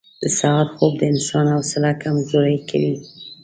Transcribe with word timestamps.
•د 0.21 0.23
سهار 0.37 0.67
خوب 0.75 0.93
د 0.97 1.01
انسان 1.13 1.45
حوصله 1.53 1.89
کمزورې 2.03 2.57
کوي. 2.69 2.95